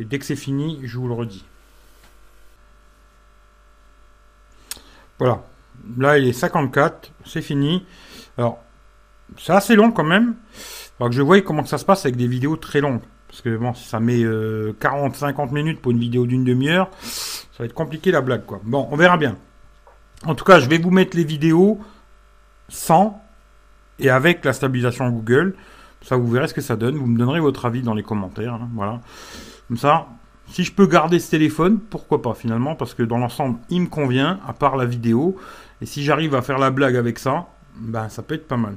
Et 0.00 0.04
dès 0.04 0.18
que 0.18 0.24
c'est 0.24 0.34
fini, 0.34 0.80
je 0.82 0.98
vous 0.98 1.06
le 1.06 1.14
redis. 1.14 1.44
Voilà. 5.18 5.44
Là, 5.98 6.18
il 6.18 6.26
est 6.26 6.32
54. 6.32 7.12
C'est 7.26 7.42
fini. 7.42 7.84
Alors, 8.38 8.58
c'est 9.38 9.52
assez 9.52 9.76
long 9.76 9.92
quand 9.92 10.04
même. 10.04 10.34
Que 10.98 11.12
je 11.12 11.22
vois 11.22 11.40
comment 11.42 11.64
ça 11.64 11.78
se 11.78 11.84
passe 11.84 12.04
avec 12.04 12.16
des 12.16 12.26
vidéos 12.26 12.56
très 12.56 12.80
longues. 12.80 13.02
Parce 13.28 13.42
que 13.42 13.56
bon, 13.56 13.74
si 13.74 13.86
ça 13.88 14.00
met 14.00 14.22
40-50 14.22 14.24
euh, 14.24 15.52
minutes 15.52 15.80
pour 15.80 15.92
une 15.92 16.00
vidéo 16.00 16.26
d'une 16.26 16.44
demi-heure, 16.44 16.90
ça 17.00 17.58
va 17.60 17.64
être 17.66 17.74
compliqué 17.74 18.10
la 18.10 18.22
blague 18.22 18.44
quoi. 18.44 18.60
Bon, 18.64 18.88
on 18.90 18.96
verra 18.96 19.16
bien. 19.16 19.36
En 20.26 20.34
tout 20.34 20.44
cas, 20.44 20.60
je 20.60 20.68
vais 20.68 20.78
vous 20.78 20.90
mettre 20.90 21.16
les 21.16 21.24
vidéos 21.24 21.80
sans 22.68 23.22
et 23.98 24.10
avec 24.10 24.44
la 24.44 24.52
stabilisation 24.52 25.08
Google. 25.10 25.54
Ça, 26.02 26.16
vous 26.16 26.28
verrez 26.28 26.48
ce 26.48 26.54
que 26.54 26.60
ça 26.60 26.76
donne. 26.76 26.96
Vous 26.96 27.06
me 27.06 27.18
donnerez 27.18 27.40
votre 27.40 27.66
avis 27.66 27.82
dans 27.82 27.94
les 27.94 28.02
commentaires. 28.02 28.54
Hein, 28.54 28.68
voilà. 28.74 29.00
Comme 29.68 29.76
ça, 29.76 30.08
si 30.48 30.64
je 30.64 30.72
peux 30.72 30.86
garder 30.86 31.20
ce 31.20 31.30
téléphone, 31.30 31.78
pourquoi 31.78 32.22
pas 32.22 32.34
finalement 32.34 32.74
Parce 32.74 32.94
que 32.94 33.02
dans 33.02 33.18
l'ensemble, 33.18 33.58
il 33.68 33.82
me 33.82 33.86
convient, 33.86 34.40
à 34.46 34.52
part 34.52 34.76
la 34.76 34.86
vidéo. 34.86 35.36
Et 35.80 35.86
si 35.86 36.02
j'arrive 36.02 36.34
à 36.34 36.42
faire 36.42 36.58
la 36.58 36.70
blague 36.70 36.96
avec 36.96 37.18
ça, 37.18 37.46
ben 37.76 38.08
ça 38.08 38.22
peut 38.22 38.34
être 38.34 38.48
pas 38.48 38.56
mal. 38.56 38.74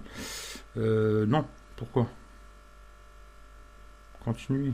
Euh, 0.77 1.25
non, 1.25 1.45
pourquoi? 1.75 2.07
Continuer. 4.23 4.73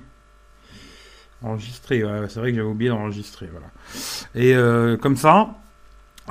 Enregistrer, 1.41 2.03
c'est 2.27 2.39
vrai 2.39 2.51
que 2.51 2.57
j'avais 2.57 2.67
oublié 2.67 2.89
d'enregistrer. 2.89 3.49
Et 4.35 4.53
euh, 4.53 4.97
comme 4.97 5.15
ça, 5.15 5.55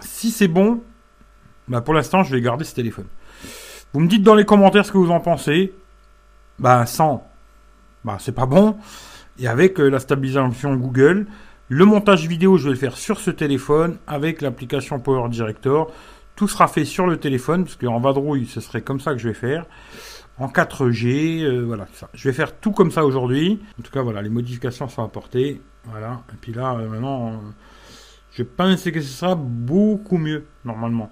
si 0.02 0.30
c'est 0.30 0.48
bon, 0.48 0.82
bah 1.66 1.80
pour 1.80 1.94
l'instant, 1.94 2.22
je 2.24 2.34
vais 2.34 2.42
garder 2.42 2.64
ce 2.64 2.74
téléphone. 2.74 3.06
Vous 3.94 4.00
me 4.00 4.06
dites 4.08 4.22
dans 4.22 4.34
les 4.34 4.44
commentaires 4.44 4.84
ce 4.84 4.92
que 4.92 4.98
vous 4.98 5.10
en 5.10 5.20
pensez. 5.20 5.72
Bah 6.58 6.86
sans, 6.86 7.26
bah 8.04 8.16
c'est 8.20 8.32
pas 8.32 8.46
bon. 8.46 8.76
Et 9.38 9.46
avec 9.46 9.78
euh, 9.78 9.88
la 9.88 10.00
stabilisation 10.00 10.74
Google, 10.74 11.26
le 11.68 11.84
montage 11.84 12.26
vidéo, 12.26 12.56
je 12.56 12.64
vais 12.64 12.70
le 12.70 12.76
faire 12.76 12.96
sur 12.96 13.20
ce 13.20 13.30
téléphone 13.30 13.98
avec 14.06 14.40
l'application 14.40 14.98
Power 14.98 15.28
Director. 15.28 15.92
Tout 16.34 16.48
sera 16.48 16.68
fait 16.68 16.84
sur 16.84 17.06
le 17.06 17.16
téléphone, 17.16 17.64
parce 17.64 17.76
qu'en 17.76 18.00
vadrouille, 18.00 18.46
ce 18.46 18.60
serait 18.60 18.82
comme 18.82 19.00
ça 19.00 19.12
que 19.12 19.18
je 19.18 19.28
vais 19.28 19.34
faire 19.34 19.66
en 20.38 20.48
4G, 20.48 21.42
euh, 21.42 21.64
voilà, 21.64 21.86
ça. 21.92 22.08
Je 22.14 22.28
vais 22.28 22.34
faire 22.34 22.56
tout 22.56 22.70
comme 22.72 22.90
ça 22.90 23.04
aujourd'hui. 23.04 23.60
En 23.78 23.82
tout 23.82 23.90
cas, 23.90 24.02
voilà, 24.02 24.22
les 24.22 24.28
modifications 24.28 24.88
sont 24.88 25.02
apportées. 25.02 25.60
Voilà. 25.84 26.20
Et 26.32 26.36
puis 26.40 26.52
là, 26.52 26.76
euh, 26.76 26.88
maintenant, 26.88 27.40
je 28.32 28.42
pense 28.42 28.82
que 28.84 29.00
ce 29.00 29.08
sera 29.08 29.34
beaucoup 29.34 30.18
mieux, 30.18 30.44
normalement. 30.64 31.10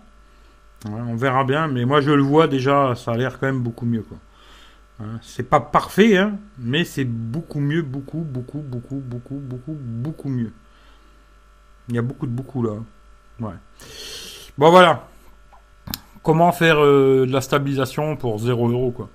on 0.85 1.17
verra 1.17 1.45
bien, 1.45 1.67
mais 1.67 1.85
moi 1.85 2.01
je 2.01 2.13
le 2.13 2.23
vois 2.23 2.47
déjà, 2.47 2.95
ça 2.95 3.13
a 3.13 3.17
l'air 3.17 3.39
quand 3.39 3.47
même 3.47 3.63
beaucoup 3.63 3.87
mieux. 3.87 4.05
Hein, 4.99 5.19
c'est 5.21 5.49
pas 5.49 5.61
parfait, 5.61 6.17
hein, 6.17 6.39
mais 6.59 6.85
c'est 6.85 7.05
beaucoup 7.05 7.61
mieux, 7.61 7.83
beaucoup, 7.83 8.21
beaucoup, 8.21 8.61
beaucoup, 8.61 8.97
beaucoup, 8.97 9.35
beaucoup, 9.35 9.77
beaucoup 9.79 10.29
mieux. 10.31 10.53
Il 11.89 11.95
y 11.95 11.99
a 11.99 12.03
beaucoup 12.03 12.27
de 12.27 12.33
beaucoup 12.33 12.63
là. 12.63 12.73
Ouais. 13.41 13.55
Bon 14.57 14.71
voilà. 14.71 15.07
Comment 16.23 16.51
faire 16.51 16.77
de 16.77 17.27
la 17.31 17.41
stabilisation 17.41 18.17
pour 18.17 18.39
0 18.39 18.71
euros 18.71 18.91
quoi. 18.91 19.11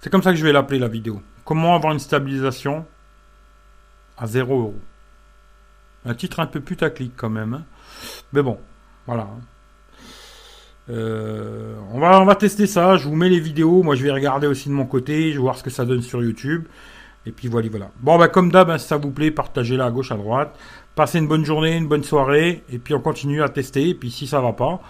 C'est 0.00 0.08
comme 0.10 0.22
ça 0.22 0.30
que 0.30 0.36
je 0.36 0.44
vais 0.44 0.52
l'appeler 0.52 0.78
la 0.78 0.88
vidéo. 0.88 1.20
Comment 1.44 1.74
avoir 1.74 1.92
une 1.92 1.98
stabilisation 1.98 2.86
à 4.16 4.26
0 4.26 4.58
euros. 4.58 4.80
Un 6.06 6.14
titre 6.14 6.40
un 6.40 6.46
peu 6.46 6.60
putaclic 6.60 7.12
quand 7.16 7.28
même. 7.28 7.52
Hein. 7.54 7.64
Mais 8.32 8.42
bon, 8.42 8.58
voilà. 9.06 9.28
Euh, 10.88 11.74
on, 11.92 12.00
va, 12.00 12.34
tester 12.34 12.66
ça. 12.66 12.96
Je 12.96 13.08
vous 13.08 13.16
mets 13.16 13.28
les 13.28 13.40
vidéos. 13.40 13.82
Moi, 13.82 13.94
je 13.94 14.02
vais 14.02 14.10
regarder 14.10 14.46
aussi 14.46 14.68
de 14.68 14.74
mon 14.74 14.86
côté. 14.86 15.30
Je 15.30 15.36
vais 15.36 15.42
voir 15.42 15.56
ce 15.56 15.62
que 15.62 15.70
ça 15.70 15.84
donne 15.84 16.02
sur 16.02 16.22
YouTube. 16.22 16.66
Et 17.26 17.32
puis 17.32 17.48
voilà, 17.48 17.68
voilà. 17.68 17.90
Bon, 18.00 18.18
bah, 18.18 18.28
comme 18.28 18.50
d'hab, 18.50 18.70
hein, 18.70 18.78
si 18.78 18.86
ça 18.86 18.96
vous 18.96 19.10
plaît, 19.10 19.30
partagez-la 19.30 19.86
à 19.86 19.90
gauche, 19.90 20.10
à 20.10 20.16
droite. 20.16 20.58
Passez 20.94 21.18
une 21.18 21.28
bonne 21.28 21.44
journée, 21.44 21.76
une 21.76 21.88
bonne 21.88 22.04
soirée. 22.04 22.64
Et 22.70 22.78
puis 22.78 22.94
on 22.94 23.00
continue 23.00 23.42
à 23.42 23.48
tester. 23.48 23.90
Et 23.90 23.94
puis 23.94 24.10
si 24.10 24.26
ça 24.26 24.40
va 24.40 24.52
pas, 24.52 24.80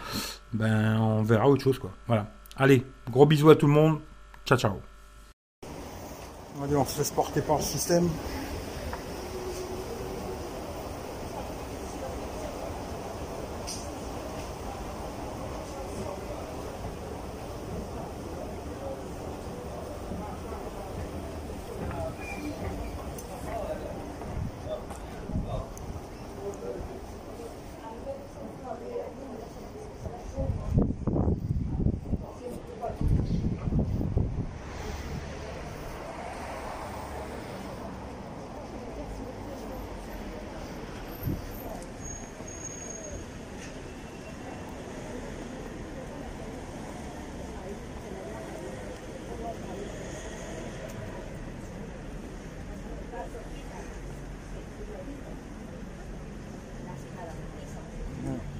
ben 0.53 0.99
on 1.01 1.23
verra 1.23 1.49
autre 1.49 1.63
chose. 1.63 1.81
Voilà. 2.07 2.27
Allez, 2.57 2.85
gros 3.11 3.27
bisous 3.27 3.51
à 3.51 3.57
tout 3.57 3.67
le 3.67 3.73
monde. 3.73 3.99
Ciao, 4.45 4.59
ciao. 4.59 4.75
On 6.63 6.85
se 6.85 6.99
laisse 6.99 7.11
porter 7.11 7.41
par 7.41 7.57
le 7.57 7.63
système. 7.63 8.09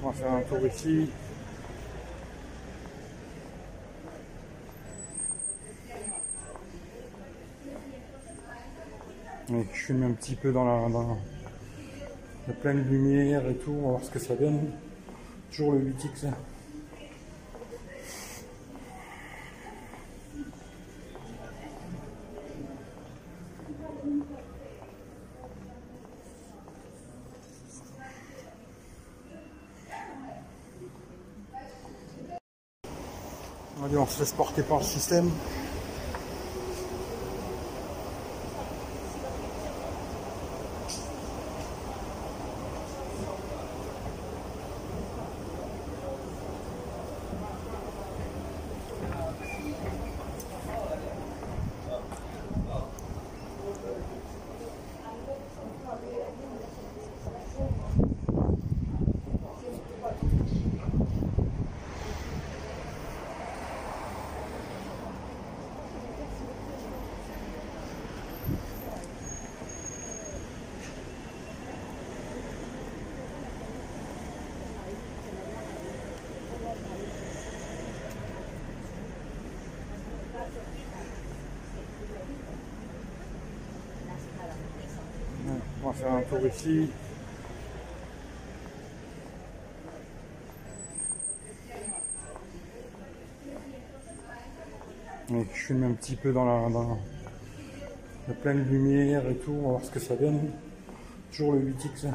va 0.11 0.17
faire 0.17 0.31
un 0.31 0.41
tour 0.41 0.67
ici. 0.67 1.09
je 9.49 9.77
fume 9.77 10.03
un 10.03 10.11
petit 10.11 10.35
peu 10.35 10.53
dans 10.53 10.63
la, 10.63 10.89
dans 10.89 11.17
la 12.47 12.53
pleine 12.53 12.87
lumière 12.89 13.45
et 13.49 13.55
tout, 13.55 13.71
on 13.71 13.81
va 13.81 13.89
voir 13.89 14.03
ce 14.03 14.09
que 14.09 14.19
ça 14.19 14.35
donne. 14.35 14.71
Toujours 15.51 15.73
le 15.73 15.79
8X. 15.79 16.27
On 33.83 34.05
se 34.05 34.19
laisse 34.19 34.33
porter 34.33 34.61
par 34.61 34.79
le 34.79 34.83
système. 34.83 35.29
On 85.83 85.87
va 85.87 85.89
un 86.07 86.21
tour 86.21 86.39
ici. 86.47 86.89
je 95.29 95.43
fume 95.53 95.83
un 95.83 95.93
petit 95.93 96.15
peu 96.15 96.33
dans 96.33 96.43
la, 96.43 96.69
dans 96.69 96.97
la 98.27 98.33
pleine 98.33 98.65
lumière 98.65 99.27
et 99.29 99.35
tout, 99.35 99.51
on 99.51 99.61
va 99.61 99.69
voir 99.69 99.85
ce 99.85 99.91
que 99.91 99.99
ça 99.99 100.15
donne. 100.15 100.51
Toujours 101.31 101.53
le 101.53 101.71
8X. 101.71 102.07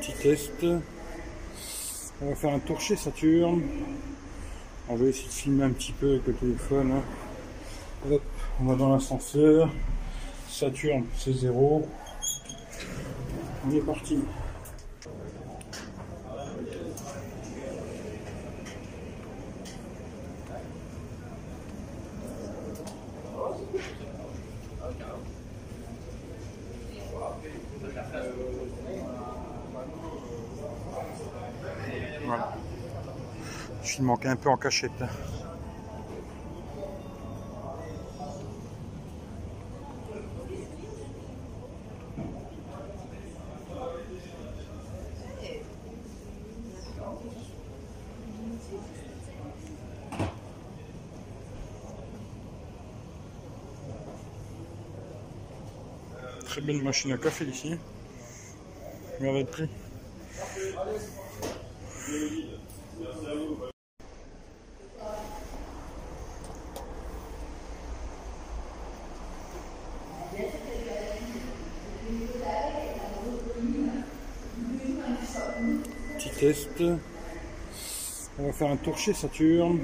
Petit 0.00 0.12
On 2.22 2.28
va 2.30 2.34
faire 2.34 2.54
un 2.54 2.58
tour 2.58 2.80
Saturne. 2.80 3.62
On 4.88 4.96
va 4.96 5.04
essayer 5.06 5.28
de 5.28 5.32
filmer 5.32 5.64
un 5.64 5.70
petit 5.70 5.92
peu 5.92 6.12
avec 6.12 6.26
le 6.26 6.32
téléphone. 6.32 6.92
hein. 6.92 8.16
On 8.60 8.64
va 8.64 8.74
dans 8.76 8.92
l'ascenseur. 8.92 9.68
Saturne, 10.48 11.04
c'est 11.18 11.34
zéro. 11.34 11.86
On 13.66 13.70
est 13.74 13.80
parti. 13.80 14.20
Je 33.82 33.88
filme 33.88 34.06
manqué 34.06 34.28
un 34.28 34.36
peu 34.36 34.48
en 34.48 34.56
cachette. 34.56 34.92
Très 56.44 56.60
belle 56.60 56.82
machine 56.82 57.12
à 57.12 57.18
café 57.18 57.44
ici. 57.46 57.74
Regardez 59.18 59.40
le 59.40 59.46
prix. 59.46 59.68
On 78.36 78.46
va 78.46 78.52
faire 78.52 78.68
un 78.68 78.76
tour 78.76 78.98
Saturne. 78.98 79.78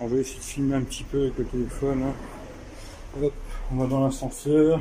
On 0.00 0.06
va 0.06 0.16
essayer 0.16 0.38
de 0.38 0.44
filmer 0.44 0.76
un 0.76 0.82
petit 0.82 1.04
peu 1.04 1.24
avec 1.24 1.36
le 1.36 1.44
téléphone. 1.44 2.04
hein. 2.04 3.28
On 3.70 3.76
va 3.76 3.86
dans 3.86 4.02
l'ascenseur. 4.02 4.80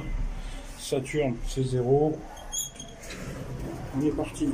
Saturne, 0.79 1.35
c'est 1.45 1.63
zéro. 1.63 2.17
On 3.97 4.05
est 4.05 4.11
parti. 4.11 4.47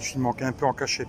Je 0.00 0.06
filme 0.06 0.22
manqué 0.22 0.44
un 0.44 0.52
peu 0.52 0.64
en 0.64 0.72
cachette. 0.72 1.08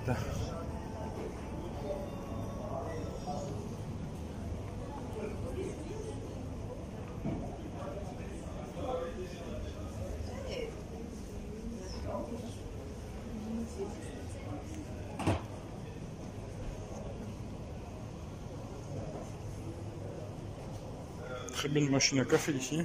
Très 21.54 21.70
belle 21.70 21.90
machine 21.90 22.20
à 22.20 22.26
café 22.26 22.52
ici. 22.52 22.84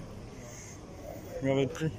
Regardez 1.43 1.67
prix. 1.67 1.91